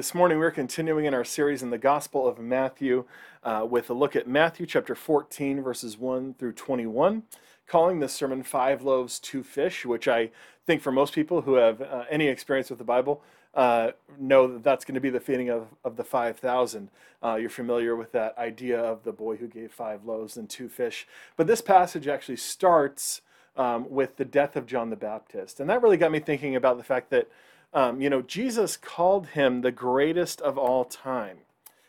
[0.00, 3.04] This morning we're continuing in our series in the Gospel of Matthew
[3.44, 7.24] uh, with a look at Matthew chapter 14, verses 1 through 21,
[7.66, 10.30] calling this sermon Five Loaves, Two Fish, which I
[10.64, 13.22] think for most people who have uh, any experience with the Bible
[13.52, 16.88] uh, know that that's going to be the feeding of, of the 5,000.
[17.22, 20.70] Uh, you're familiar with that idea of the boy who gave five loaves and two
[20.70, 21.06] fish.
[21.36, 23.20] But this passage actually starts
[23.54, 25.60] um, with the death of John the Baptist.
[25.60, 27.28] And that really got me thinking about the fact that
[27.72, 31.38] um, you know, Jesus called him the greatest of all time.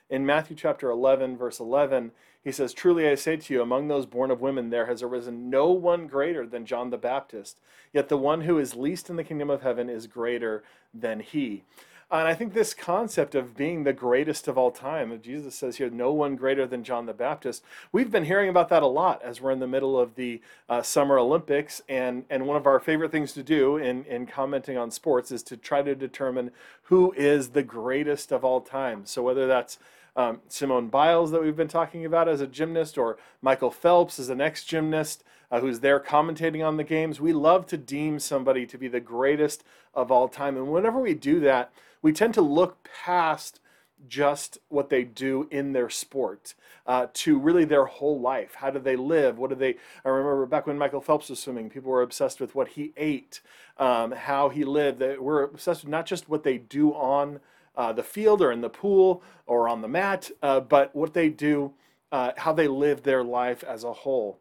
[0.09, 2.11] In Matthew chapter 11, verse 11,
[2.43, 5.49] he says, Truly I say to you, among those born of women, there has arisen
[5.49, 7.59] no one greater than John the Baptist.
[7.93, 10.63] Yet the one who is least in the kingdom of heaven is greater
[10.93, 11.63] than he.
[12.11, 15.89] And I think this concept of being the greatest of all time, Jesus says here,
[15.89, 19.39] no one greater than John the Baptist, we've been hearing about that a lot as
[19.39, 21.81] we're in the middle of the uh, Summer Olympics.
[21.87, 25.41] And, and one of our favorite things to do in, in commenting on sports is
[25.43, 26.51] to try to determine
[26.91, 29.05] who is the greatest of all time.
[29.05, 29.79] So whether that's
[30.17, 34.27] um, Simone Biles that we've been talking about as a gymnast, or Michael Phelps as
[34.27, 37.21] an ex gymnast uh, who's there commentating on the games.
[37.21, 40.57] We love to deem somebody to be the greatest of all time.
[40.57, 43.61] And whenever we do that, we tend to look past
[44.07, 46.53] just what they do in their sport
[46.85, 48.55] uh, to really their whole life.
[48.55, 49.37] How do they live?
[49.37, 49.75] What do they?
[50.03, 53.41] I remember back when Michael Phelps was swimming, people were obsessed with what he ate,
[53.77, 54.99] um, how he lived.
[54.99, 57.39] They were obsessed with not just what they do on
[57.75, 61.29] uh, the field or in the pool or on the mat, uh, but what they
[61.29, 61.73] do,
[62.11, 64.39] uh, how they live their life as a whole.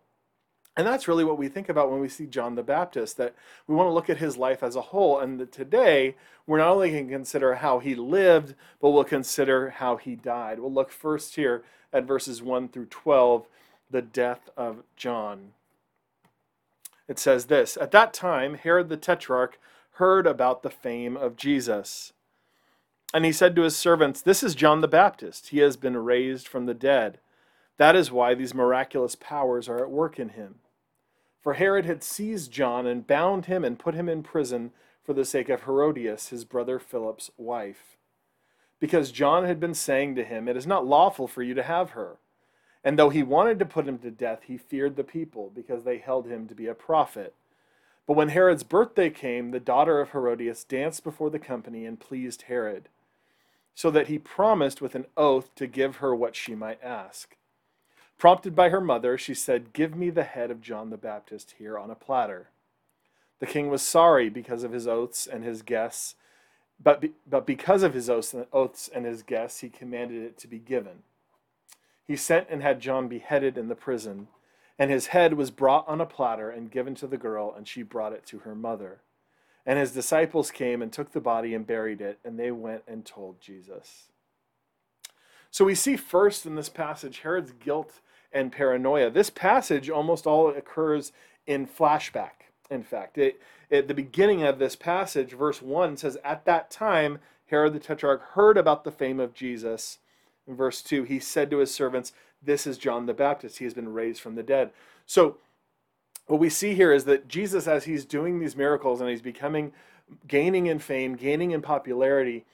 [0.77, 3.35] And that's really what we think about when we see John the Baptist, that
[3.67, 5.19] we want to look at his life as a whole.
[5.19, 6.15] And that today,
[6.47, 10.61] we're not only going to consider how he lived, but we'll consider how he died.
[10.61, 13.47] We'll look first here at verses 1 through 12,
[13.91, 15.53] the death of John.
[17.09, 19.59] It says this At that time, Herod the Tetrarch
[19.95, 22.13] heard about the fame of Jesus.
[23.13, 25.49] And he said to his servants, This is John the Baptist.
[25.49, 27.19] He has been raised from the dead.
[27.77, 30.57] That is why these miraculous powers are at work in him.
[31.41, 35.25] For Herod had seized John and bound him and put him in prison for the
[35.25, 37.97] sake of Herodias, his brother Philip's wife.
[38.79, 41.91] Because John had been saying to him, It is not lawful for you to have
[41.91, 42.19] her.
[42.83, 45.99] And though he wanted to put him to death, he feared the people, because they
[45.99, 47.35] held him to be a prophet.
[48.07, 52.43] But when Herod's birthday came, the daughter of Herodias danced before the company and pleased
[52.43, 52.89] Herod,
[53.75, 57.37] so that he promised with an oath to give her what she might ask.
[58.21, 61.79] Prompted by her mother, she said, Give me the head of John the Baptist here
[61.79, 62.51] on a platter.
[63.39, 66.17] The king was sorry because of his oaths and his guests,
[66.79, 70.59] but, be, but because of his oaths and his guests, he commanded it to be
[70.59, 71.03] given.
[72.07, 74.29] He sent and had John beheaded in the prison,
[74.79, 77.83] and his head was brought on a platter and given to the girl, and she
[77.83, 79.01] brought it to her mother.
[79.65, 83.07] And his disciples came and took the body and buried it, and they went and
[83.07, 84.11] told Jesus.
[85.51, 88.01] So we see first in this passage Herod's guilt
[88.33, 89.11] and paranoia.
[89.11, 91.13] This passage almost all occurs
[91.47, 92.47] in flashback.
[92.71, 97.19] In fact, it, at the beginning of this passage, verse 1 says, At that time,
[97.47, 99.99] Herod the Tetrarch heard about the fame of Jesus.
[100.47, 103.59] In verse 2, he said to his servants, This is John the Baptist.
[103.59, 104.71] He has been raised from the dead.
[105.07, 105.39] So,
[106.27, 109.73] what we see here is that Jesus, as he's doing these miracles and he's becoming,
[110.29, 112.45] gaining in fame, gaining in popularity,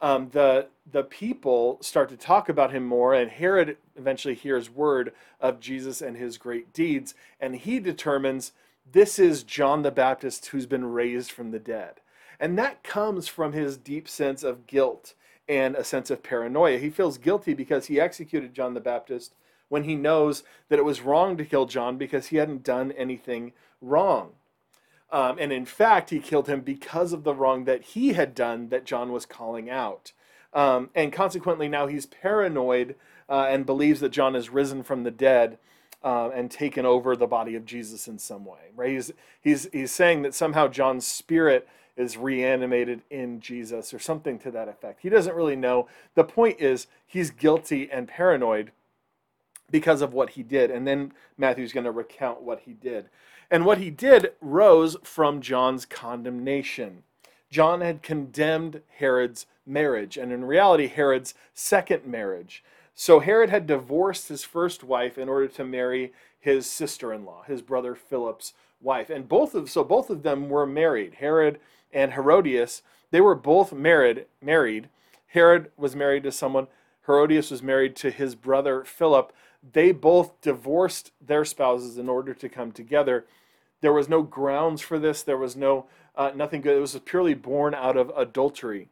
[0.00, 5.12] um, the the people start to talk about him more, and Herod eventually hears word
[5.40, 8.52] of Jesus and his great deeds, and he determines
[8.90, 12.00] this is John the Baptist who's been raised from the dead,
[12.38, 15.14] and that comes from his deep sense of guilt
[15.48, 16.78] and a sense of paranoia.
[16.78, 19.34] He feels guilty because he executed John the Baptist
[19.68, 23.52] when he knows that it was wrong to kill John because he hadn't done anything
[23.80, 24.32] wrong.
[25.10, 28.68] Um, and in fact, he killed him because of the wrong that he had done
[28.70, 30.12] that John was calling out.
[30.52, 32.96] Um, and consequently, now he's paranoid
[33.28, 35.58] uh, and believes that John has risen from the dead
[36.02, 38.70] uh, and taken over the body of Jesus in some way.
[38.74, 38.90] Right?
[38.90, 44.50] He's, he's, he's saying that somehow John's spirit is reanimated in Jesus or something to
[44.50, 45.00] that effect.
[45.02, 45.88] He doesn't really know.
[46.14, 48.72] The point is, he's guilty and paranoid
[49.70, 50.70] because of what he did.
[50.70, 53.08] And then Matthew's going to recount what he did.
[53.50, 57.02] And what he did rose from John's condemnation.
[57.50, 62.64] John had condemned Herod's marriage, and in reality, Herod's second marriage.
[62.94, 67.94] So Herod had divorced his first wife in order to marry his sister-in-law, his brother
[67.94, 69.10] Philip's wife.
[69.10, 71.14] And both of so both of them were married.
[71.14, 71.58] Herod
[71.92, 74.88] and Herodias, they were both married, married.
[75.28, 76.68] Herod was married to someone,
[77.06, 79.32] Herodias was married to his brother Philip,
[79.72, 83.26] they both divorced their spouses in order to come together.
[83.80, 85.22] There was no grounds for this.
[85.22, 85.86] There was no
[86.16, 86.76] uh, nothing good.
[86.76, 88.88] It was purely born out of adultery.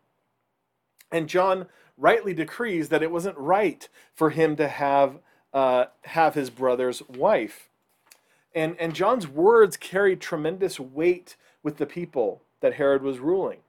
[1.11, 1.67] And John
[1.97, 5.19] rightly decrees that it wasn't right for him to have,
[5.53, 7.69] uh, have his brother's wife.
[8.55, 13.61] And, and John's words carried tremendous weight with the people that Herod was ruling.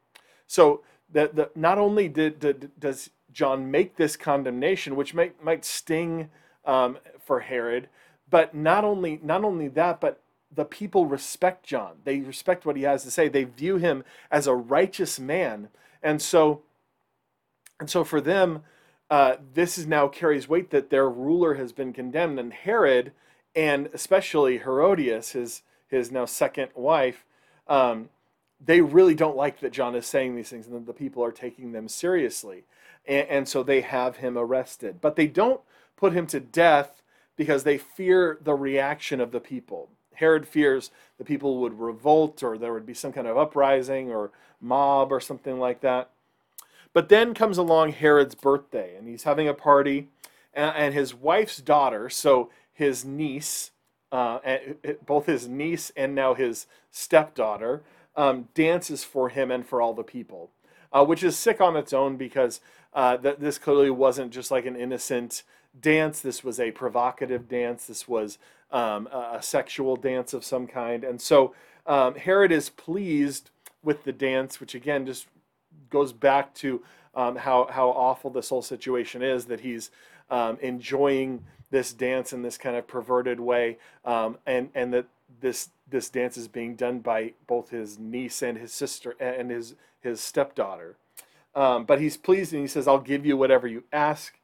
[0.48, 0.82] So
[1.12, 6.30] that the, not only did, did, does John make this condemnation, which might, might sting
[6.66, 7.90] um, for Herod,
[8.30, 10.22] but not only not only that, but
[10.54, 11.98] the people respect John.
[12.04, 13.28] They respect what he has to say.
[13.28, 15.70] They view him as a righteous man,
[16.02, 16.64] and so
[17.80, 18.64] and so for them,
[19.10, 23.12] uh, this is now carries weight that their ruler has been condemned, and Herod,
[23.56, 27.26] and especially Herodias, his his now second wife,
[27.68, 28.10] um,
[28.64, 31.32] they really don't like that John is saying these things, and that the people are
[31.32, 32.64] taking them seriously,
[33.06, 35.00] and, and so they have him arrested.
[35.02, 35.62] But they don't
[35.98, 37.02] put him to death
[37.36, 39.90] because they fear the reaction of the people.
[40.16, 44.32] Herod fears the people would revolt or there would be some kind of uprising or
[44.62, 46.10] mob or something like that.
[46.94, 50.08] But then comes along Herod's birthday, and he's having a party,
[50.54, 53.72] and, his wife's daughter, so his niece,
[54.14, 54.40] uh,
[55.06, 57.84] both his niece and now his stepdaughter,
[58.16, 60.52] um, dances for him and for all the people,
[60.94, 62.62] uh, which is sick on its own because
[62.94, 65.44] uh, th- this clearly wasn't just like an innocent
[65.82, 66.22] dance.
[66.22, 67.86] This was a provocative dance.
[67.86, 68.38] This was
[68.72, 71.04] um, a, sexual dance of some kind.
[71.04, 71.54] And so
[71.86, 73.50] um, Herod is pleased
[73.84, 75.28] with the dance, which again just
[75.90, 76.82] goes back to
[77.14, 79.92] um, how how awful this whole situation is that he's
[80.30, 85.06] um, enjoying this dance in this kind of perverted way, um, and and that
[85.40, 89.76] this this dance is being done by both his niece and his sister and his
[90.02, 90.96] his stepdaughter.
[91.54, 94.38] Um, but he's pleased and he says, "I'll give you whatever you ask."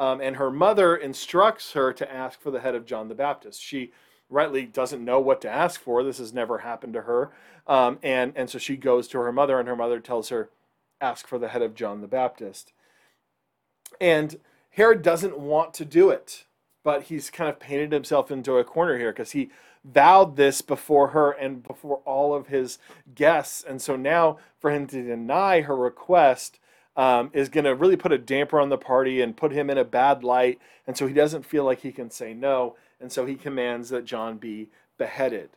[0.00, 3.62] Um, and her mother instructs her to ask for the head of John the Baptist.
[3.62, 3.92] She
[4.30, 6.02] rightly doesn't know what to ask for.
[6.02, 7.30] This has never happened to her.
[7.66, 10.48] Um, and, and so she goes to her mother, and her mother tells her,
[11.02, 12.72] ask for the head of John the Baptist.
[14.00, 16.46] And Herod doesn't want to do it,
[16.82, 19.50] but he's kind of painted himself into a corner here because he
[19.84, 22.78] vowed this before her and before all of his
[23.14, 23.62] guests.
[23.62, 26.58] And so now for him to deny her request
[26.96, 29.78] um, is going to really put a damper on the party and put him in
[29.78, 30.58] a bad light.
[30.86, 32.76] And so he doesn't feel like he can say no.
[33.00, 35.50] And so he commands that John be beheaded.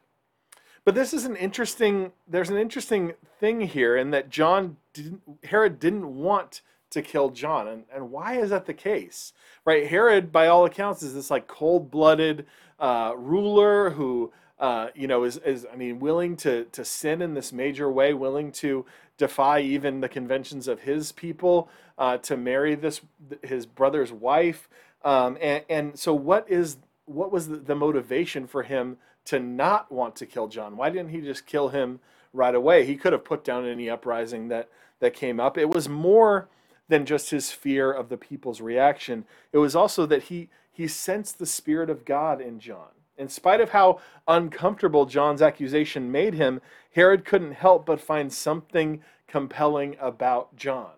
[0.86, 5.80] But this is an interesting, there's an interesting thing here in that John didn't, Herod
[5.80, 7.68] didn't want to kill John.
[7.68, 9.34] And, and why is that the case?
[9.66, 9.88] Right?
[9.88, 12.46] Herod, by all accounts, is this like cold blooded
[12.80, 17.34] uh, ruler who, uh, you know, is, is, I mean, willing to, to sin in
[17.34, 18.86] this major way, willing to
[19.24, 23.00] defy even the conventions of his people uh, to marry this,
[23.42, 24.68] his brother's wife.
[25.06, 29.90] Um, and, and so what is, what was the, the motivation for him to not
[29.90, 30.76] want to kill John?
[30.76, 32.02] Why didn't he just kill him
[32.34, 32.86] right away?
[32.86, 34.68] He could have put down any uprising that,
[35.00, 35.58] that came up.
[35.58, 36.50] It was more
[36.90, 39.24] than just his fear of the people's reaction.
[39.54, 42.92] It was also that he, he sensed the Spirit of God in John.
[43.24, 46.60] In spite of how uncomfortable John's accusation made him,
[46.92, 50.92] Herod couldn't help but find something compelling about John.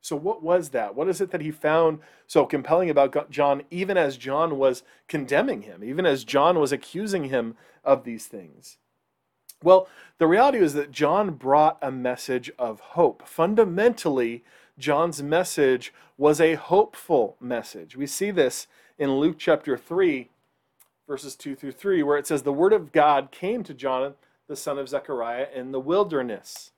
[0.00, 0.94] So, what was that?
[0.94, 1.98] What is it that he found
[2.28, 7.24] so compelling about John, even as John was condemning him, even as John was accusing
[7.24, 8.78] him of these things?
[9.60, 9.88] Well,
[10.18, 13.26] the reality is that John brought a message of hope.
[13.26, 14.44] Fundamentally,
[14.78, 17.96] John's message was a hopeful message.
[17.96, 20.28] We see this in Luke chapter 3,
[21.06, 24.14] verses 2 through 3, where it says, The word of God came to John,
[24.48, 26.72] the son of Zechariah, in the wilderness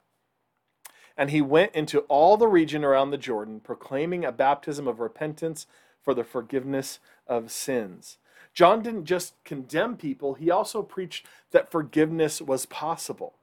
[1.16, 5.66] and he went into all the region around the Jordan, proclaiming a baptism of repentance
[6.02, 8.18] for the forgiveness of sins.
[8.52, 13.34] John didn't just condemn people, he also preached that forgiveness was possible.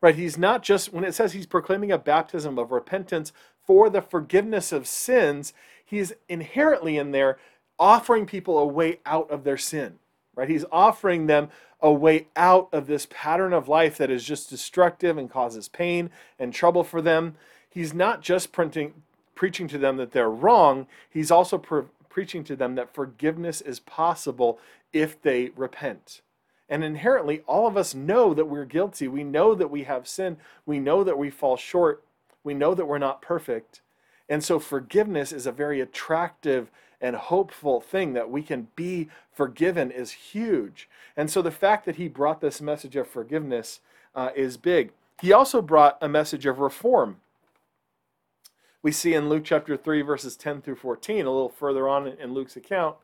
[0.00, 0.16] Right?
[0.16, 3.32] He's not just, when it says he's proclaiming a baptism of repentance
[3.64, 5.52] for the forgiveness of sins,
[5.84, 7.38] he's inherently in there
[7.78, 10.00] offering people a way out of their sin.
[10.34, 10.48] Right?
[10.48, 15.18] He's offering them a way out of this pattern of life that is just destructive
[15.18, 17.34] and causes pain and trouble for them.
[17.68, 18.94] He's not just printing,
[19.34, 23.80] preaching to them that they're wrong, he's also pre- preaching to them that forgiveness is
[23.80, 24.58] possible
[24.92, 26.20] if they repent.
[26.68, 29.08] And inherently, all of us know that we're guilty.
[29.08, 30.36] We know that we have sin.
[30.64, 32.04] We know that we fall short.
[32.44, 33.80] We know that we're not perfect.
[34.28, 36.70] And so, forgiveness is a very attractive
[37.02, 40.88] and hopeful thing that we can be forgiven is huge.
[41.16, 43.80] And so the fact that he brought this message of forgiveness
[44.14, 44.92] uh, is big.
[45.20, 47.16] He also brought a message of reform.
[48.82, 52.32] We see in Luke chapter 3, verses 10 through 14, a little further on in
[52.32, 52.96] Luke's account,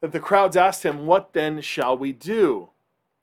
[0.00, 2.70] that the crowds asked him, What then shall we do?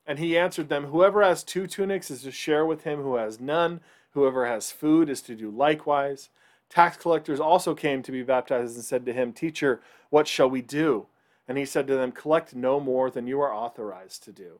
[0.06, 3.40] And he answered them, Whoever has two tunics is to share with him who has
[3.40, 3.82] none.
[4.12, 6.30] Whoever has food is to do likewise.
[6.70, 10.62] Tax collectors also came to be baptized and said to him, Teacher, what shall we
[10.62, 11.08] do?
[11.48, 14.60] And he said to them, Collect no more than you are authorized to do.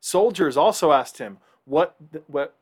[0.00, 2.54] Soldiers also asked him, What, what,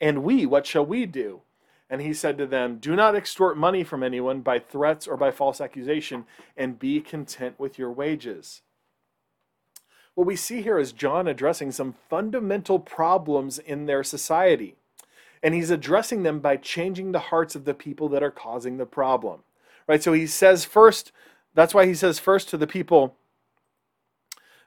[0.00, 1.42] and we, what shall we do?
[1.90, 5.30] And he said to them, Do not extort money from anyone by threats or by
[5.30, 6.24] false accusation,
[6.56, 8.62] and be content with your wages.
[10.14, 14.76] What we see here is John addressing some fundamental problems in their society.
[15.44, 18.86] And he's addressing them by changing the hearts of the people that are causing the
[18.86, 19.44] problem.
[19.86, 20.02] Right?
[20.02, 21.12] So he says first,
[21.54, 23.16] that's why he says first to the people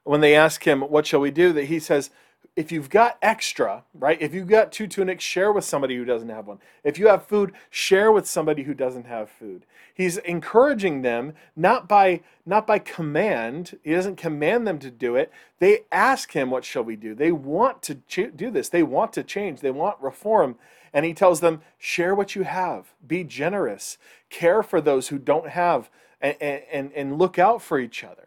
[0.04, 1.52] when they ask him, What shall we do?
[1.54, 2.12] that he says,
[2.56, 4.22] if you've got extra, right?
[4.22, 6.60] If you've got two tunics, share with somebody who doesn't have one.
[6.84, 9.66] If you have food, share with somebody who doesn't have food.
[9.94, 13.78] He's encouraging them not by not by command.
[13.84, 15.32] He doesn't command them to do it.
[15.60, 18.70] They ask him, "What shall we do?" They want to ch- do this.
[18.70, 19.62] They want to change.
[19.62, 20.58] They want reform.
[20.94, 22.94] And he tells them, "Share what you have.
[23.06, 23.98] Be generous.
[24.30, 25.90] Care for those who don't have
[26.22, 28.27] and and, and look out for each other."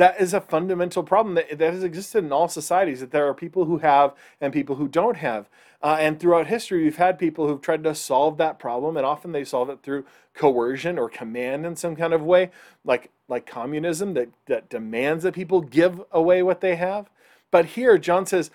[0.00, 3.34] That is a fundamental problem that, that has existed in all societies that there are
[3.34, 5.46] people who have and people who don't have.
[5.82, 9.32] Uh, and throughout history we've had people who've tried to solve that problem and often
[9.32, 12.50] they solve it through coercion or command in some kind of way
[12.82, 17.10] like like communism that, that demands that people give away what they have.
[17.50, 18.50] But here john says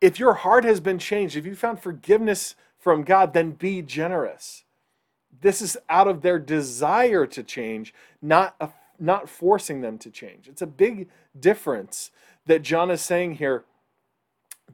[0.00, 4.64] if your heart has been changed if you found forgiveness from god then be generous.
[5.40, 10.48] This is out of their desire to change not a not forcing them to change.
[10.48, 12.10] It's a big difference
[12.46, 13.64] that John is saying here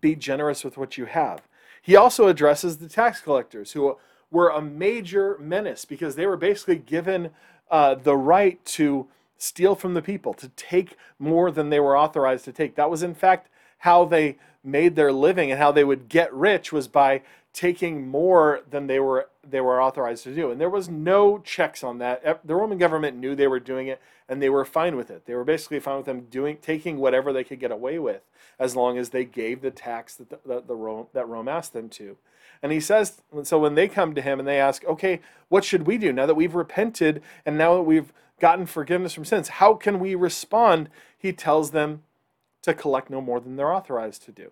[0.01, 1.43] be generous with what you have.
[1.83, 3.97] He also addresses the tax collectors who
[4.31, 7.31] were a major menace because they were basically given
[7.71, 12.45] uh, the right to steal from the people, to take more than they were authorized
[12.47, 12.75] to take.
[12.77, 16.73] That was, in fact, how they made their living and how they would get rich
[16.73, 20.51] was by taking more than they were they were authorized to do.
[20.51, 22.47] And there was no checks on that.
[22.47, 25.27] The Roman government knew they were doing it and they were fine with it.
[25.27, 28.23] They were basically fine with them doing taking whatever they could get away with
[28.59, 31.73] as long as they gave the tax that the, the, the Rome that Rome asked
[31.73, 32.17] them to.
[32.63, 35.87] And he says so when they come to him and they ask, "Okay, what should
[35.87, 39.49] we do now that we've repented and now that we've gotten forgiveness from sins?
[39.49, 42.03] How can we respond?" He tells them
[42.65, 44.51] to collect no more than they're authorized to do.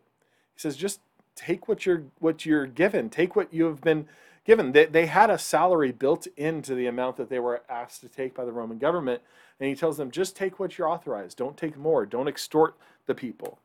[0.54, 1.00] He says, "Just
[1.35, 3.11] take what you're what you're given.
[3.11, 4.07] Take what you have been
[4.45, 4.73] given.
[4.73, 8.35] They, they had a salary built into the amount that they were asked to take
[8.35, 9.23] by the Roman government,
[9.59, 11.38] and he tells them just take what you're authorized.
[11.38, 12.04] Don't take more.
[12.04, 12.76] Don't extort
[13.07, 13.59] the people.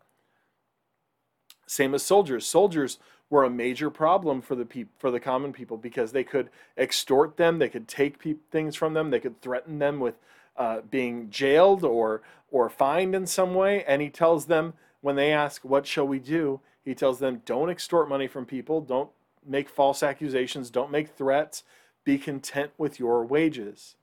[1.65, 2.47] Same as soldiers.
[2.47, 2.99] Soldiers
[3.29, 7.35] were a major problem for the peop- for the common people because they could extort
[7.35, 10.15] them, they could take pe- things from them, they could threaten them with
[10.57, 13.83] uh, being jailed or or fined in some way.
[13.83, 17.69] And he tells them when they ask, "What shall we do?" He tells them, don't
[17.69, 19.09] extort money from people, don't
[19.45, 21.65] make false accusations, don't make threats,
[22.05, 23.97] be content with your wages.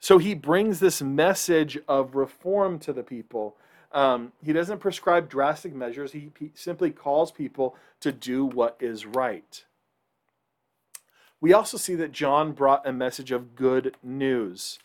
[0.00, 3.56] So he brings this message of reform to the people.
[3.90, 9.06] Um, he doesn't prescribe drastic measures, he, he simply calls people to do what is
[9.06, 9.64] right.
[11.40, 14.78] We also see that John brought a message of good news.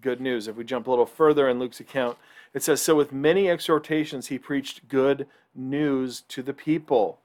[0.00, 0.46] Good news.
[0.46, 2.18] If we jump a little further in Luke's account,
[2.54, 7.20] it says, So with many exhortations he preached good news to the people.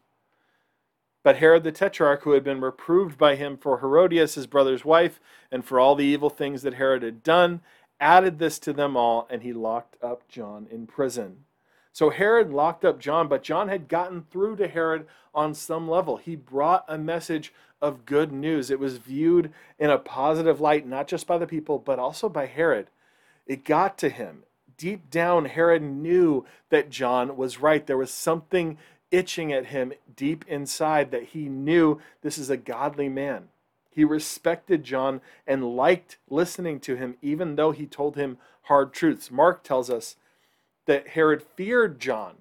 [1.23, 5.19] But Herod the Tetrarch, who had been reproved by him for Herodias, his brother's wife,
[5.51, 7.61] and for all the evil things that Herod had done,
[7.99, 11.45] added this to them all, and he locked up John in prison.
[11.93, 16.17] So Herod locked up John, but John had gotten through to Herod on some level.
[16.17, 18.69] He brought a message of good news.
[18.69, 22.47] It was viewed in a positive light, not just by the people, but also by
[22.47, 22.87] Herod.
[23.45, 24.43] It got to him
[24.77, 27.85] deep down, Herod knew that John was right.
[27.85, 28.77] There was something
[29.11, 33.49] itching at him deep inside that he knew this is a godly man.
[33.91, 39.29] He respected John and liked listening to him, even though he told him hard truths.
[39.29, 40.15] Mark tells us
[40.85, 42.35] that Herod feared John,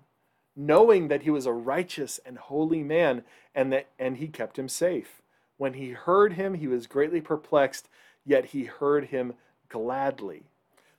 [0.56, 4.68] knowing that he was a righteous and holy man, and that and he kept him
[4.68, 5.22] safe.
[5.56, 7.88] When he heard him, he was greatly perplexed,
[8.24, 9.34] yet he heard him
[9.68, 10.42] gladly.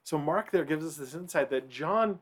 [0.04, 2.20] So Mark there gives us this insight that John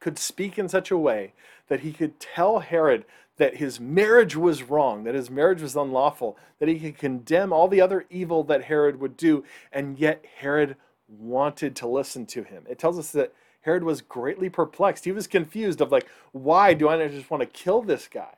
[0.00, 1.32] could speak in such a way
[1.68, 3.04] that he could tell Herod
[3.36, 7.68] that his marriage was wrong, that his marriage was unlawful, that he could condemn all
[7.68, 10.76] the other evil that Herod would do, and yet Herod
[11.18, 12.64] wanted to listen to him.
[12.68, 15.04] It tells us that Herod was greatly perplexed.
[15.04, 18.34] He was confused of like, why do I just want to kill this guy?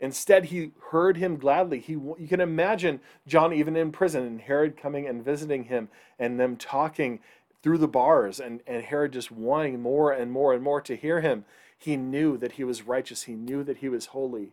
[0.00, 1.78] Instead, he heard him gladly.
[1.78, 6.38] He, you can imagine John even in prison and Herod coming and visiting him and
[6.38, 7.20] them talking
[7.62, 11.22] through the bars and, and Herod just wanting more and more and more to hear
[11.22, 11.46] him.
[11.78, 14.52] He knew that he was righteous, he knew that he was holy.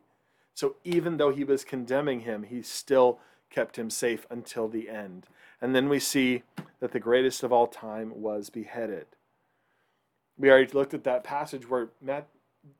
[0.53, 3.19] So even though he was condemning him, he still
[3.49, 5.27] kept him safe until the end.
[5.61, 6.43] And then we see
[6.79, 9.05] that the greatest of all time was beheaded.
[10.37, 12.27] We already looked at that passage where Matt,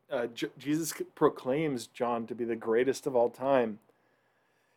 [0.10, 3.80] uh, J- Jesus proclaims John to be the greatest of all time.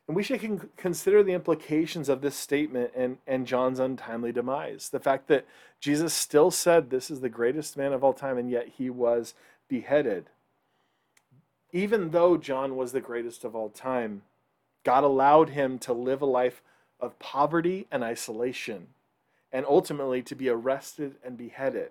[0.07, 4.91] And we should con- consider the implications of this statement and, and John's untimely demise.
[4.91, 5.47] The fact that
[5.81, 9.35] Jesus still said this is the greatest man of all time, and yet he was
[9.69, 10.29] beheaded.
[11.73, 14.23] Even though John was the greatest of all time,
[14.85, 16.63] God allowed him to live a life
[17.05, 18.89] of poverty and isolation,
[19.53, 21.91] and ultimately to be arrested and beheaded.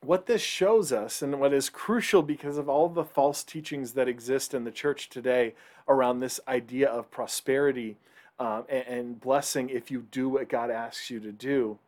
[0.00, 4.08] What this shows us, and what is crucial because of all the false teachings that
[4.08, 5.54] exist in the church today
[5.88, 7.96] around this idea of prosperity
[8.38, 11.78] um, and, and blessing if you do what God asks you to do,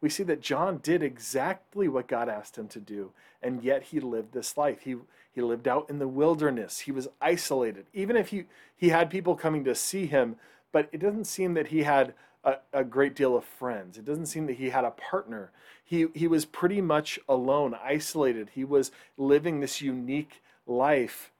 [0.00, 3.10] we see that John did exactly what God asked him to do,
[3.42, 4.82] and yet he lived this life.
[4.82, 4.96] He,
[5.32, 6.80] he lived out in the wilderness.
[6.80, 7.86] He was isolated.
[7.94, 8.44] Even if he,
[8.76, 10.36] he had people coming to see him,
[10.72, 13.98] but it doesn't seem that he had a, a, great deal of friends.
[13.98, 15.50] It doesn't seem that he had a partner.
[15.84, 18.50] He, he was pretty much alone, isolated.
[18.54, 21.32] He was living this unique life.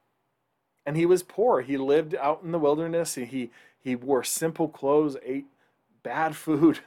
[0.84, 1.62] And he was poor.
[1.62, 3.14] He lived out in the wilderness.
[3.14, 5.46] He, he wore simple clothes, ate
[6.02, 6.78] bad food.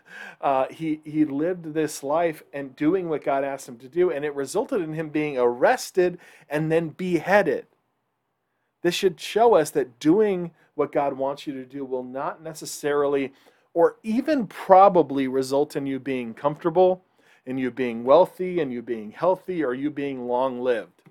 [0.41, 4.23] Uh, he, he lived this life and doing what God asked him to do, and
[4.23, 6.17] it resulted in him being arrested
[6.49, 7.67] and then beheaded.
[8.81, 13.33] This should show us that doing what God wants you to do will not necessarily
[13.73, 17.03] or even probably result in you being comfortable,
[17.45, 21.03] in you being wealthy, and you being healthy, or you being long lived.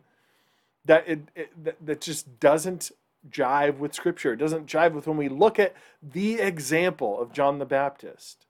[0.86, 2.90] That it, it that, that just doesn't
[3.30, 4.32] jive with scripture.
[4.32, 8.46] It doesn't jive with when we look at the example of John the Baptist.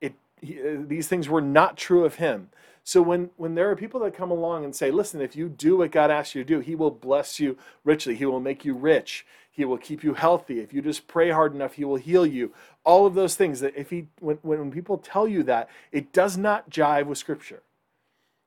[0.00, 2.50] It he, uh, these things were not true of him.
[2.88, 5.76] So when, when there are people that come along and say, listen, if you do
[5.76, 8.14] what God asks you to do, He will bless you richly.
[8.14, 9.26] He will make you rich.
[9.58, 10.60] He will keep you healthy.
[10.60, 12.54] If you just pray hard enough, He will heal you.
[12.84, 16.36] All of those things that if He when, when people tell you that, it does
[16.36, 17.64] not jive with Scripture.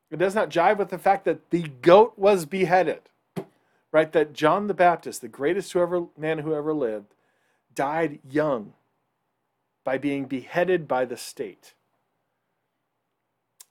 [0.09, 3.01] It does not jive with the fact that the goat was beheaded.
[3.91, 4.09] Right?
[4.13, 7.13] That John the Baptist, the greatest whoever man who ever lived,
[7.75, 8.71] died young
[9.83, 11.73] by being beheaded by the state.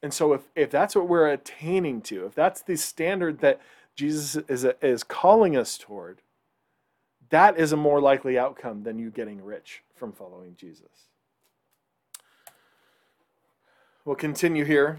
[0.03, 3.62] And so if, if that's what we're attaining to, if that's the standard that
[3.97, 6.21] Jesus is, is calling us toward,
[7.31, 11.09] that is a more likely outcome than you getting rich from following Jesus.
[14.05, 14.99] We'll continue here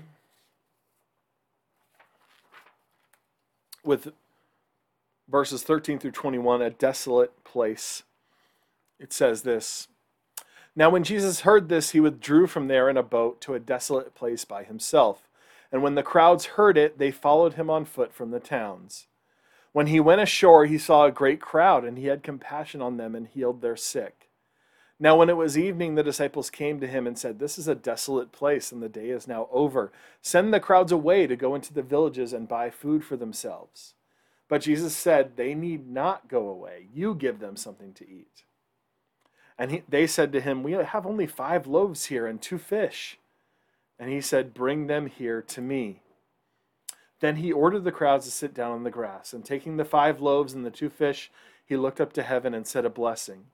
[3.84, 4.10] with
[5.30, 8.04] verses 13 through 21, a desolate place.
[9.00, 9.88] It says this
[10.76, 14.16] now, when Jesus heard this, he withdrew from there in a boat to a desolate
[14.16, 15.28] place by himself.
[15.72, 19.08] And when the crowds heard it, they followed him on foot from the towns.
[19.74, 23.16] When he went ashore, he saw a great crowd, and he had compassion on them
[23.16, 24.30] and healed their sick.
[25.00, 27.74] Now, when it was evening, the disciples came to him and said, This is a
[27.74, 29.92] desolate place, and the day is now over.
[30.22, 33.96] Send the crowds away to go into the villages and buy food for themselves.
[34.48, 36.88] But Jesus said, They need not go away.
[36.94, 38.44] You give them something to eat.
[39.58, 43.18] And he, they said to him, We have only five loaves here and two fish.
[43.98, 46.01] And he said, Bring them here to me.
[47.22, 49.32] Then he ordered the crowds to sit down on the grass.
[49.32, 51.32] And taking the five loaves and the two fish,
[51.66, 53.46] he looked up to heaven and said a blessing.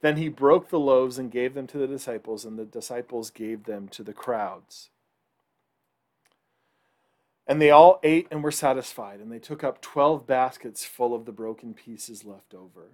[0.00, 3.64] Then he broke the loaves and gave them to the disciples, and the disciples gave
[3.64, 4.88] them to the crowds.
[7.46, 11.26] And they all ate and were satisfied, and they took up twelve baskets full of
[11.26, 12.92] the broken pieces left over.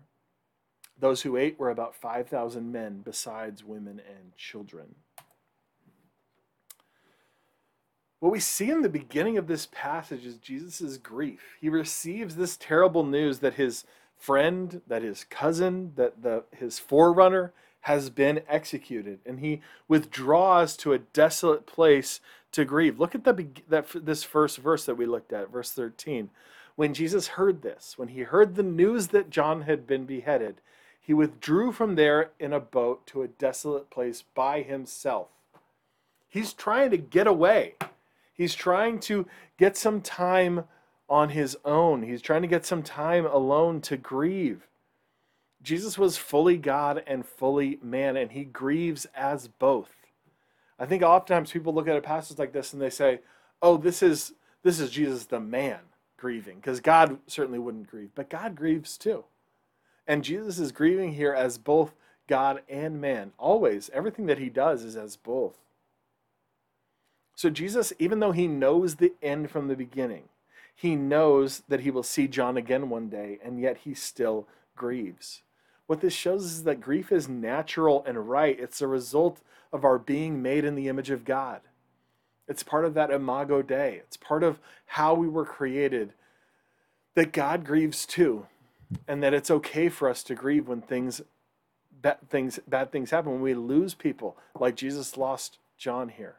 [0.98, 4.94] Those who ate were about 5,000 men, besides women and children.
[8.20, 11.56] What we see in the beginning of this passage is Jesus' grief.
[11.60, 13.84] He receives this terrible news that his
[14.16, 17.52] friend, that his cousin, that the, his forerunner
[17.82, 22.20] has been executed, and he withdraws to a desolate place
[22.52, 22.98] to grieve.
[22.98, 26.30] Look at the, that, this first verse that we looked at, verse 13.
[26.74, 30.60] When Jesus heard this, when he heard the news that John had been beheaded,
[31.00, 35.28] he withdrew from there in a boat to a desolate place by himself.
[36.28, 37.74] He's trying to get away.
[38.36, 39.26] He's trying to
[39.58, 40.64] get some time
[41.08, 42.02] on his own.
[42.02, 44.66] He's trying to get some time alone to grieve.
[45.62, 49.90] Jesus was fully God and fully man, and he grieves as both.
[50.78, 53.20] I think oftentimes people look at a passage like this and they say,
[53.62, 55.80] "Oh, this is this is Jesus the man
[56.16, 59.24] grieving," because God certainly wouldn't grieve, but God grieves too.
[60.06, 61.94] And Jesus is grieving here as both
[62.26, 63.32] God and man.
[63.38, 65.56] Always, everything that he does is as both.
[67.36, 70.24] So, Jesus, even though he knows the end from the beginning,
[70.74, 75.42] he knows that he will see John again one day, and yet he still grieves.
[75.86, 78.58] What this shows is that grief is natural and right.
[78.58, 81.60] It's a result of our being made in the image of God.
[82.48, 84.00] It's part of that imago Dei.
[84.04, 86.14] It's part of how we were created.
[87.14, 88.46] That God grieves too,
[89.06, 91.20] and that it's okay for us to grieve when things
[92.02, 96.36] bad things bad things happen when we lose people like Jesus lost John here.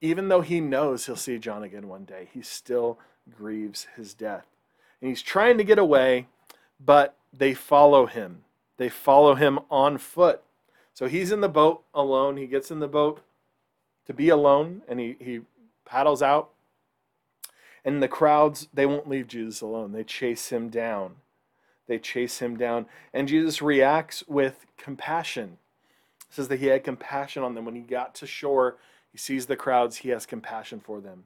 [0.00, 2.98] Even though he knows he'll see John again one day, he still
[3.36, 4.46] grieves his death.
[5.00, 6.26] And he's trying to get away,
[6.78, 8.42] but they follow him.
[8.76, 10.42] They follow him on foot.
[10.94, 12.36] So he's in the boat alone.
[12.36, 13.22] He gets in the boat
[14.06, 15.40] to be alone and he, he
[15.84, 16.50] paddles out.
[17.84, 19.92] And the crowds, they won't leave Jesus alone.
[19.92, 21.16] They chase him down.
[21.86, 22.86] They chase him down.
[23.12, 25.58] And Jesus reacts with compassion.
[26.28, 27.64] It says that he had compassion on them.
[27.64, 28.76] When he got to shore,
[29.16, 31.24] he sees the crowds, he has compassion for them.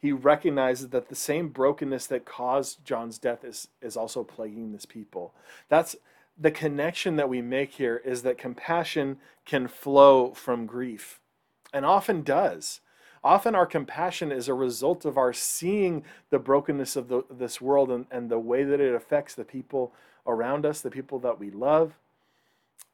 [0.00, 4.84] He recognizes that the same brokenness that caused John's death is, is also plaguing this
[4.84, 5.32] people.
[5.68, 5.94] That's
[6.36, 11.20] the connection that we make here is that compassion can flow from grief
[11.72, 12.80] and often does.
[13.22, 17.92] Often our compassion is a result of our seeing the brokenness of the, this world
[17.92, 19.92] and, and the way that it affects the people
[20.26, 21.92] around us, the people that we love.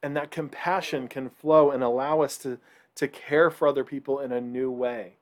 [0.03, 2.59] And that compassion can flow and allow us to,
[2.97, 5.13] to care for other people in a new way.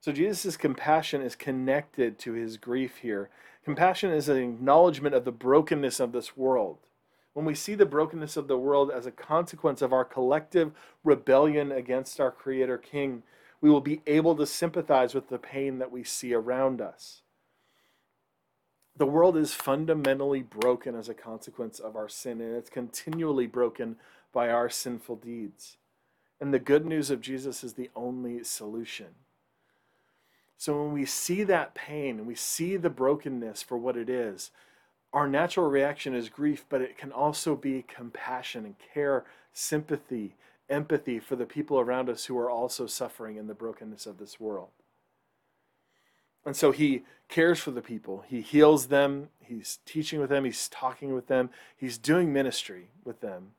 [0.00, 3.28] So Jesus' compassion is connected to his grief here.
[3.64, 6.78] Compassion is an acknowledgement of the brokenness of this world.
[7.34, 10.72] When we see the brokenness of the world as a consequence of our collective
[11.04, 13.22] rebellion against our Creator King,
[13.60, 17.22] we will be able to sympathize with the pain that we see around us.
[18.96, 23.96] The world is fundamentally broken as a consequence of our sin, and it's continually broken
[24.32, 25.76] by our sinful deeds.
[26.40, 29.08] And the good news of Jesus is the only solution.
[30.56, 34.50] So when we see that pain and we see the brokenness for what it is,
[35.12, 40.36] our natural reaction is grief, but it can also be compassion and care, sympathy,
[40.68, 44.38] empathy for the people around us who are also suffering in the brokenness of this
[44.38, 44.68] world.
[46.44, 48.24] And so he cares for the people.
[48.26, 49.28] He heals them.
[49.40, 50.44] He's teaching with them.
[50.44, 51.50] He's talking with them.
[51.76, 53.52] He's doing ministry with them.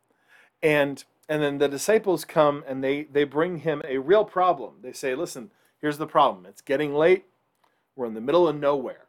[0.63, 4.75] And and then the disciples come and they they bring him a real problem.
[4.81, 6.45] They say, "Listen, here's the problem.
[6.45, 7.25] It's getting late.
[7.95, 9.07] We're in the middle of nowhere."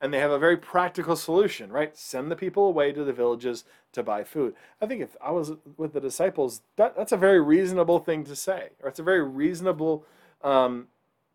[0.00, 1.96] and they have a very practical solution, right?
[1.96, 4.54] Send the people away to the villages to buy food.
[4.80, 8.36] I think if I was with the disciples, that, that's a very reasonable thing to
[8.36, 10.04] say, or it's a very reasonable
[10.42, 10.88] um,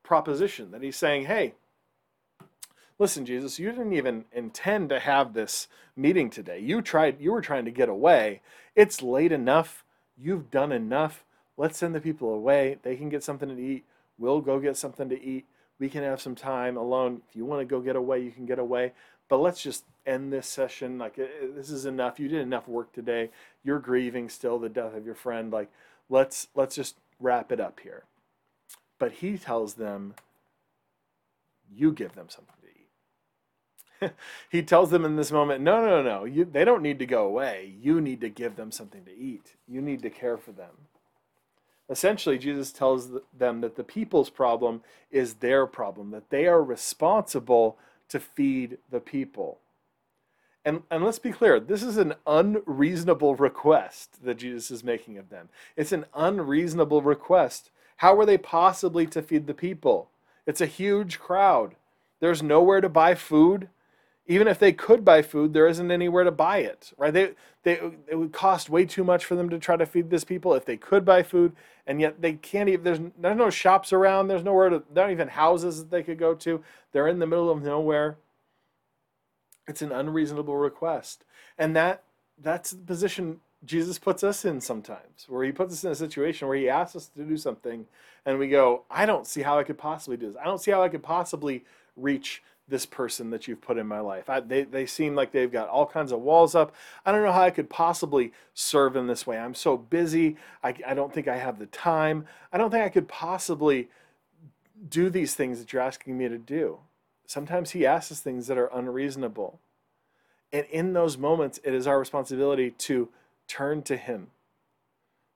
[0.03, 1.55] proposition that he's saying, hey,
[3.01, 6.59] listen, Jesus, you didn't even intend to have this meeting today.
[6.59, 8.41] You tried, you were trying to get away.
[8.75, 9.83] It's late enough.
[10.17, 11.25] You've done enough.
[11.57, 12.77] Let's send the people away.
[12.83, 13.85] They can get something to eat.
[14.17, 15.45] We'll go get something to eat
[15.81, 17.23] we can have some time alone.
[17.27, 18.93] If you want to go get away, you can get away.
[19.27, 20.99] But let's just end this session.
[20.99, 22.19] Like, this is enough.
[22.19, 23.31] You did enough work today.
[23.63, 25.51] You're grieving still the death of your friend.
[25.51, 25.71] Like,
[26.07, 28.03] let's let's just wrap it up here.
[28.99, 30.13] But he tells them,
[31.73, 32.60] you give them something.
[34.49, 37.25] he tells them in this moment, no, no, no, you, they don't need to go
[37.25, 37.73] away.
[37.79, 39.53] You need to give them something to eat.
[39.67, 40.71] You need to care for them.
[41.89, 47.77] Essentially, Jesus tells them that the people's problem is their problem, that they are responsible
[48.09, 49.59] to feed the people.
[50.63, 55.29] And, and let's be clear, this is an unreasonable request that Jesus is making of
[55.29, 55.49] them.
[55.75, 57.71] It's an unreasonable request.
[57.97, 60.09] How are they possibly to feed the people?
[60.45, 61.75] It's a huge crowd.
[62.19, 63.69] There's nowhere to buy food
[64.31, 67.13] even if they could buy food, there isn't anywhere to buy it, right?
[67.13, 67.31] They,
[67.63, 70.53] they, it would cost way too much for them to try to feed this people
[70.53, 71.51] if they could buy food,
[71.85, 72.83] and yet they can't even.
[72.83, 74.29] There's there's no shops around.
[74.29, 74.83] There's nowhere to.
[74.93, 76.63] There aren't even houses that they could go to.
[76.93, 78.15] They're in the middle of nowhere.
[79.67, 81.25] It's an unreasonable request,
[81.57, 82.01] and that
[82.41, 86.47] that's the position Jesus puts us in sometimes, where He puts us in a situation
[86.47, 87.85] where He asks us to do something,
[88.25, 90.37] and we go, I don't see how I could possibly do this.
[90.41, 91.65] I don't see how I could possibly
[91.97, 94.29] reach this person that you've put in my life.
[94.29, 96.73] I, they, they seem like they've got all kinds of walls up.
[97.05, 99.37] I don't know how I could possibly serve in this way.
[99.37, 100.37] I'm so busy.
[100.63, 102.25] I, I don't think I have the time.
[102.51, 103.89] I don't think I could possibly
[104.89, 106.79] do these things that you're asking me to do.
[107.27, 109.59] Sometimes He asks us things that are unreasonable.
[110.51, 113.09] And in those moments, it is our responsibility to
[113.47, 114.27] turn to Him.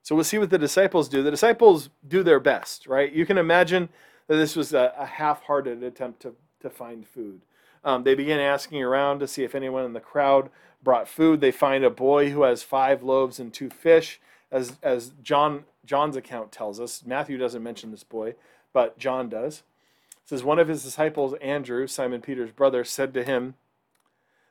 [0.02, 1.22] So we'll see what the disciples do.
[1.22, 3.12] The disciples do their best, right?
[3.12, 3.88] You can imagine
[4.26, 7.40] that this was a, a half hearted attempt to to find food.
[7.84, 10.50] Um, they begin asking around to see if anyone in the crowd
[10.82, 11.40] brought food.
[11.40, 16.16] They find a boy who has five loaves and two fish, as, as John, John's
[16.16, 17.04] account tells us.
[17.06, 18.34] Matthew doesn't mention this boy,
[18.72, 19.62] but John does.
[20.10, 23.54] It says, One of his disciples, Andrew, Simon Peter's brother, said to him,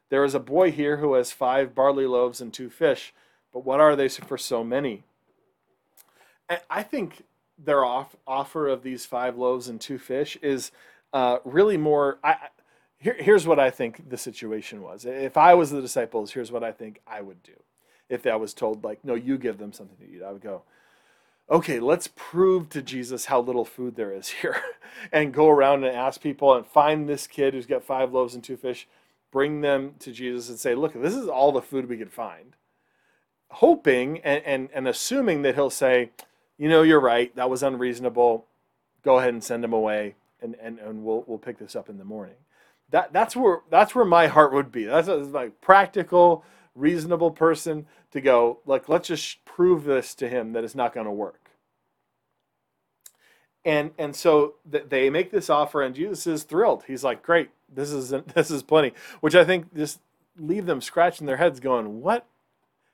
[0.09, 3.13] There is a boy here who has five barley loaves and two fish,
[3.51, 5.03] but what are they for so many?
[6.69, 7.23] I think
[7.57, 10.71] their off, offer of these five loaves and two fish is
[11.15, 12.19] uh, really more.
[12.23, 12.35] I,
[12.97, 15.05] here, here's what I think the situation was.
[15.05, 17.53] If I was the disciples, here's what I think I would do.
[18.09, 20.63] If I was told, like, no, you give them something to eat, I would go,
[21.49, 24.61] okay, let's prove to Jesus how little food there is here
[25.11, 28.43] and go around and ask people and find this kid who's got five loaves and
[28.43, 28.85] two fish,
[29.31, 32.57] bring them to Jesus and say, look, this is all the food we could find.
[33.51, 36.09] Hoping and, and, and assuming that he'll say,
[36.57, 38.45] you know, you're right, that was unreasonable.
[39.01, 41.97] Go ahead and send him away and, and, and we'll, we'll pick this up in
[41.97, 42.35] the morning.
[42.91, 44.85] That, that's, where, that's where my heart would be.
[44.85, 50.53] That's a, like practical, reasonable person to go, like, let's just prove this to him
[50.53, 51.49] that it's not going to work.
[53.65, 56.83] And, and so th- they make this offer, and Jesus is thrilled.
[56.85, 59.99] He's like, great, this is, this is plenty, which I think just
[60.37, 62.25] leave them scratching their heads going, what?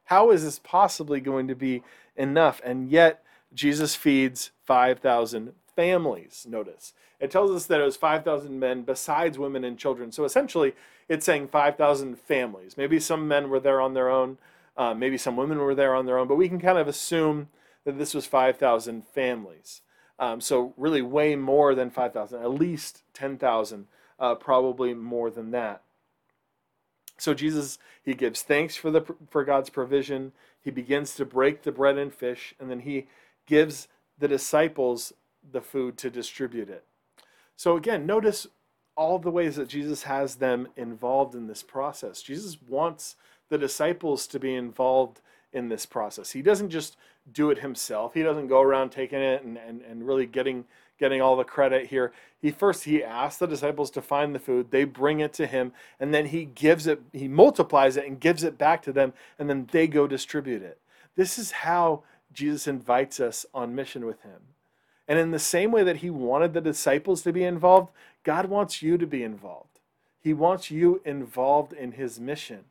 [0.05, 1.83] How is this possibly going to be
[2.15, 2.61] enough?
[2.63, 6.93] And yet, Jesus feeds 5,000 families, notice.
[7.19, 10.11] It tells us that it was 5,000 men besides women and children.
[10.11, 10.73] So essentially,
[11.07, 12.77] it's saying 5,000 families.
[12.77, 14.37] Maybe some men were there on their own,
[14.77, 17.49] uh, maybe some women were there on their own, but we can kind of assume
[17.85, 19.81] that this was 5,000 families.
[20.19, 23.87] Um, so really way more than 5,000, at least 10,000,
[24.19, 25.81] uh, probably more than that.
[27.17, 30.31] So Jesus, he gives thanks for the for God's provision.
[30.59, 33.05] He begins to break the bread and fish, and then he
[33.45, 35.13] gives the disciples
[35.51, 36.83] the food to distribute it.
[37.55, 38.47] So again, notice
[38.95, 42.21] all the ways that Jesus has them involved in this process.
[42.21, 43.15] Jesus wants
[43.49, 45.21] the disciples to be involved
[45.53, 46.31] in this process.
[46.31, 46.97] He doesn't just
[47.31, 48.13] do it himself.
[48.13, 50.65] He doesn't go around taking it and, and, and really getting
[51.01, 52.13] getting all the credit here.
[52.39, 55.73] He first he asks the disciples to find the food, they bring it to him,
[55.99, 59.49] and then he gives it, he multiplies it and gives it back to them, and
[59.49, 60.79] then they go distribute it.
[61.15, 64.41] This is how Jesus invites us on mission with him.
[65.11, 67.91] And in the same way that he wanted the disciples to be involved,
[68.23, 69.81] God wants you to be involved.
[70.21, 72.61] He wants you involved in his mission.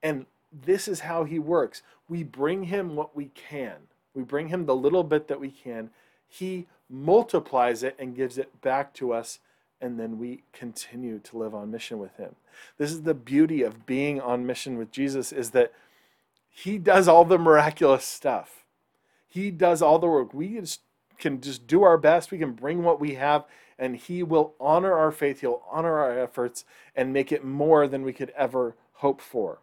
[0.00, 1.82] And this is how he works.
[2.08, 3.88] We bring him what we can.
[4.14, 5.90] We bring him the little bit that we can.
[6.28, 9.40] He multiplies it and gives it back to us
[9.80, 12.36] and then we continue to live on mission with him.
[12.78, 15.72] This is the beauty of being on mission with Jesus is that
[16.48, 18.62] he does all the miraculous stuff.
[19.26, 20.32] He does all the work.
[20.32, 20.80] We just
[21.18, 22.30] can just do our best.
[22.30, 23.44] We can bring what we have,
[23.78, 25.40] and He will honor our faith.
[25.40, 29.60] He'll honor our efforts and make it more than we could ever hope for.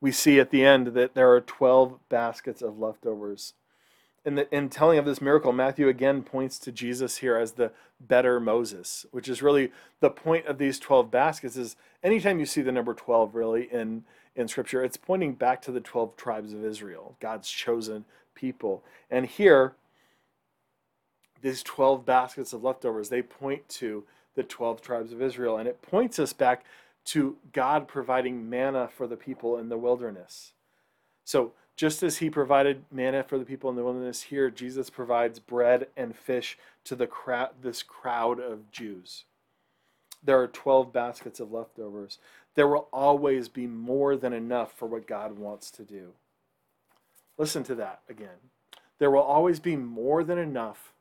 [0.00, 3.54] We see at the end that there are 12 baskets of leftovers
[4.24, 7.72] in, the, in telling of this miracle, Matthew again points to Jesus here as the
[8.00, 12.62] better Moses, which is really the point of these 12 baskets is anytime you see
[12.62, 14.04] the number 12 really in,
[14.36, 18.82] in scripture, it's pointing back to the 12 tribes of Israel, God's chosen people.
[19.10, 19.74] And here,
[21.42, 25.58] these 12 baskets of leftovers, they point to the 12 tribes of Israel.
[25.58, 26.64] And it points us back
[27.06, 30.52] to God providing manna for the people in the wilderness.
[31.24, 35.38] So just as he provided manna for the people in the wilderness, here Jesus provides
[35.38, 39.24] bread and fish to the crowd, this crowd of Jews.
[40.22, 42.18] There are 12 baskets of leftovers.
[42.54, 46.12] There will always be more than enough for what God wants to do.
[47.36, 48.50] Listen to that again.
[48.98, 50.92] There will always be more than enough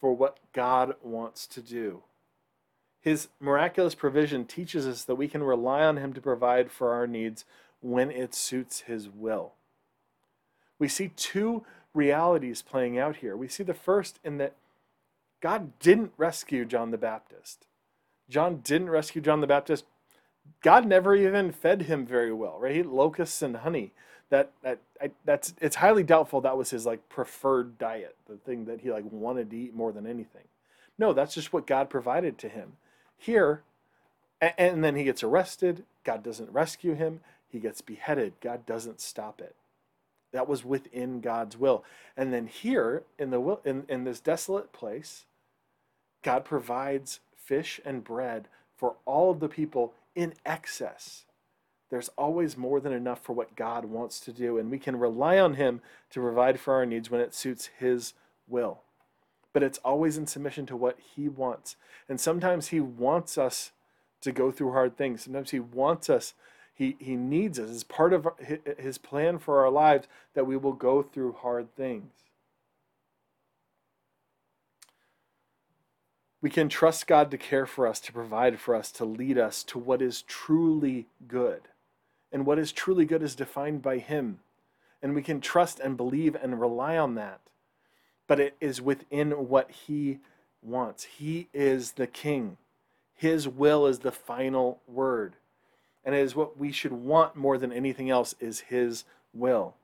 [0.00, 2.02] for what God wants to do.
[3.00, 7.06] His miraculous provision teaches us that we can rely on Him to provide for our
[7.06, 7.44] needs
[7.80, 9.54] when it suits His will
[10.78, 13.36] we see two realities playing out here.
[13.36, 14.54] We see the first in that
[15.40, 17.66] God didn't rescue John the Baptist.
[18.28, 19.84] John didn't rescue John the Baptist.
[20.62, 22.84] God never even fed him very well, right?
[22.84, 23.92] Locusts and honey.
[24.30, 28.66] That that I, that's it's highly doubtful that was his like preferred diet, the thing
[28.66, 30.44] that he like wanted to eat more than anything.
[30.98, 32.72] No, that's just what God provided to him.
[33.16, 33.62] Here,
[34.40, 35.84] and, and then he gets arrested.
[36.04, 37.20] God doesn't rescue him.
[37.48, 38.34] He gets beheaded.
[38.42, 39.54] God doesn't stop it.
[40.32, 41.84] That was within God's will.
[42.16, 45.24] And then here in the in, in this desolate place,
[46.22, 51.24] God provides fish and bread for all of the people in excess.
[51.90, 55.38] There's always more than enough for what God wants to do, and we can rely
[55.38, 58.14] on Him to provide for our needs when it suits His
[58.48, 58.80] will.
[59.52, 61.76] But it's always in submission to what He wants.
[62.08, 63.70] And sometimes He wants us
[64.20, 65.22] to go through hard things.
[65.22, 66.34] Sometimes He wants us
[66.78, 68.28] he, he needs us as part of
[68.78, 72.12] his plan for our lives that we will go through hard things.
[76.40, 79.64] We can trust God to care for us, to provide for us, to lead us
[79.64, 81.62] to what is truly good.
[82.30, 84.40] And what is truly good is defined by Him.
[85.02, 87.40] And we can trust and believe and rely on that.
[88.26, 90.18] But it is within what He
[90.62, 91.04] wants.
[91.04, 92.56] He is the King.
[93.14, 95.34] His will is the final word.
[96.04, 99.74] And it is what we should want more than anything else is His will.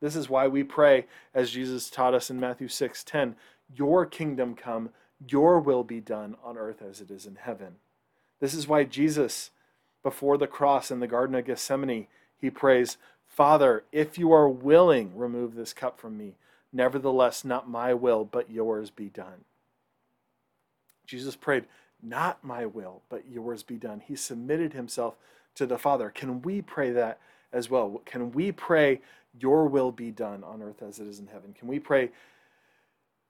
[0.00, 3.36] This is why we pray, as Jesus taught us in Matthew 6 10,
[3.74, 4.90] Your kingdom come,
[5.26, 7.76] your will be done on earth as it is in heaven.
[8.40, 9.50] This is why Jesus,
[10.02, 15.16] before the cross in the Garden of Gethsemane, he prays, Father, if you are willing,
[15.16, 16.36] remove this cup from me.
[16.72, 19.44] Nevertheless, not my will, but yours be done.
[21.06, 21.64] Jesus prayed,
[22.02, 24.00] Not my will, but yours be done.
[24.00, 25.16] He submitted himself
[25.54, 26.10] to the Father.
[26.10, 27.18] Can we pray that
[27.52, 28.02] as well?
[28.04, 29.00] Can we pray,
[29.38, 31.54] Your will be done on earth as it is in heaven?
[31.58, 32.10] Can we pray,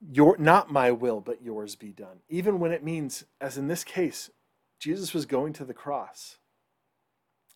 [0.01, 2.21] your not my will but yours be done.
[2.29, 4.31] Even when it means as in this case
[4.79, 6.39] jesus was going to the cross.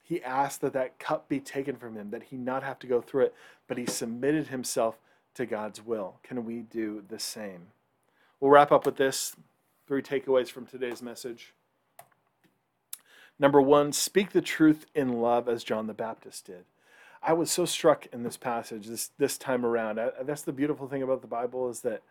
[0.02, 3.00] He asked that that cup be taken from him that he not have to go
[3.00, 3.34] through it
[3.68, 4.98] but he submitted himself
[5.34, 6.16] to god's will.
[6.22, 7.68] Can we do the same?
[8.40, 9.36] We'll wrap up with this.
[9.86, 11.54] Three takeaways from today's message.
[13.38, 16.64] Number one speak the truth in love as john the baptist did.
[17.22, 20.00] I was so struck in this passage this this time around.
[20.00, 22.02] I, that's the beautiful thing about the bible is that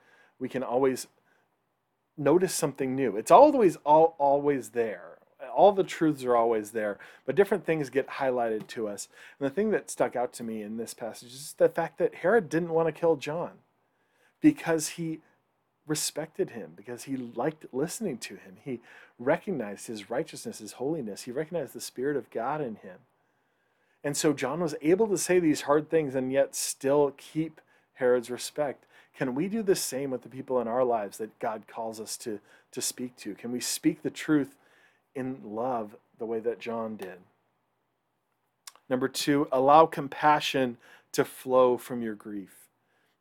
[0.41, 1.07] we can always
[2.17, 3.15] notice something new.
[3.15, 5.19] It's always all, always there.
[5.55, 9.07] All the truths are always there, but different things get highlighted to us.
[9.39, 12.15] And the thing that stuck out to me in this passage is the fact that
[12.15, 13.51] Herod didn't want to kill John
[14.39, 15.19] because he
[15.87, 18.57] respected him, because he liked listening to him.
[18.63, 18.81] He
[19.19, 21.23] recognized his righteousness, his holiness.
[21.23, 22.99] He recognized the Spirit of God in him.
[24.03, 27.61] And so John was able to say these hard things and yet still keep
[27.95, 28.85] Herod's respect.
[29.17, 32.17] Can we do the same with the people in our lives that God calls us
[32.17, 32.39] to,
[32.71, 33.35] to speak to?
[33.35, 34.55] Can we speak the truth
[35.13, 37.19] in love the way that John did?
[38.89, 40.77] Number two, allow compassion
[41.11, 42.67] to flow from your grief.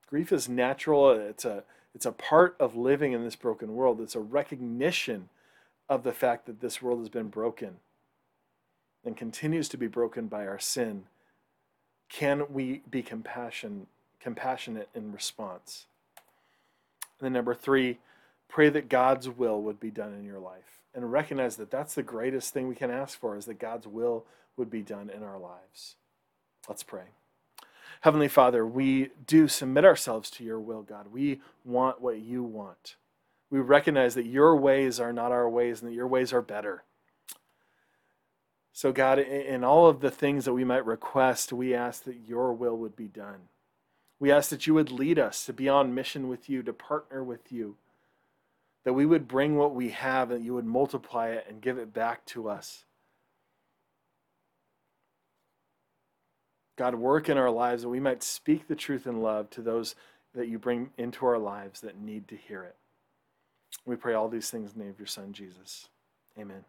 [0.09, 4.16] Grief is natural, it's a, it's a part of living in this broken world, it's
[4.16, 5.29] a recognition
[5.88, 7.76] of the fact that this world has been broken
[9.05, 11.05] and continues to be broken by our sin.
[12.09, 13.87] Can we be compassion,
[14.20, 15.87] compassionate in response.
[17.18, 17.98] And then number three,
[18.48, 20.80] pray that God's will would be done in your life.
[20.94, 24.24] And recognize that that's the greatest thing we can ask for is that God's will
[24.56, 25.94] would be done in our lives.
[26.68, 27.04] Let's pray.
[28.00, 31.09] Heavenly Father, we do submit ourselves to your will, God.
[31.12, 32.96] We want what you want.
[33.50, 36.85] We recognize that your ways are not our ways and that your ways are better.
[38.72, 42.52] So, God, in all of the things that we might request, we ask that your
[42.52, 43.48] will would be done.
[44.20, 47.24] We ask that you would lead us to be on mission with you, to partner
[47.24, 47.76] with you,
[48.85, 51.92] that we would bring what we have and you would multiply it and give it
[51.92, 52.85] back to us.
[56.76, 59.94] God, work in our lives that we might speak the truth in love to those
[60.35, 62.76] that you bring into our lives that need to hear it.
[63.85, 65.88] We pray all these things in the name of your Son, Jesus.
[66.38, 66.64] Amen.